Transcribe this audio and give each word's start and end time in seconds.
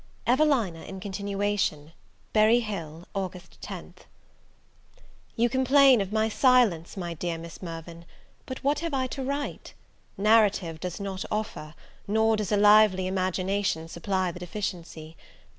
EVELINA 0.25 0.81
IN 0.85 0.99
CONTINUATION. 0.99 1.93
Berry 2.33 2.61
Hill, 2.61 3.05
August 3.13 3.61
10th. 3.61 4.05
YOU 5.35 5.47
complain 5.47 6.01
of 6.01 6.11
my 6.11 6.27
silence, 6.27 6.97
my 6.97 7.13
dear 7.13 7.37
Miss 7.37 7.61
Mirvan; 7.61 8.05
but 8.47 8.63
what 8.63 8.79
have 8.79 8.95
I 8.95 9.05
to 9.05 9.21
write? 9.21 9.75
Narrative 10.17 10.79
does 10.79 10.99
not 10.99 11.23
offer, 11.29 11.75
nor 12.07 12.35
does 12.35 12.51
a 12.51 12.57
lively 12.57 13.05
imagination 13.05 13.87
supply 13.87 14.31
the 14.31 14.39
deficiency. 14.39 15.15